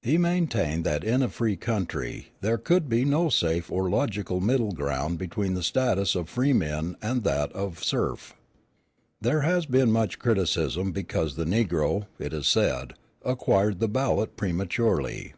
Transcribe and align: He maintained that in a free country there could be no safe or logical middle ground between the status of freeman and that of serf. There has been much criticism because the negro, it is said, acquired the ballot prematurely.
He 0.00 0.16
maintained 0.16 0.84
that 0.86 1.04
in 1.04 1.20
a 1.22 1.28
free 1.28 1.54
country 1.54 2.28
there 2.40 2.56
could 2.56 2.88
be 2.88 3.04
no 3.04 3.28
safe 3.28 3.70
or 3.70 3.90
logical 3.90 4.40
middle 4.40 4.72
ground 4.72 5.18
between 5.18 5.52
the 5.52 5.62
status 5.62 6.14
of 6.14 6.30
freeman 6.30 6.96
and 7.02 7.22
that 7.24 7.52
of 7.52 7.84
serf. 7.84 8.34
There 9.20 9.42
has 9.42 9.66
been 9.66 9.92
much 9.92 10.18
criticism 10.18 10.90
because 10.90 11.36
the 11.36 11.44
negro, 11.44 12.06
it 12.18 12.32
is 12.32 12.46
said, 12.46 12.94
acquired 13.22 13.78
the 13.78 13.88
ballot 13.88 14.38
prematurely. 14.38 15.34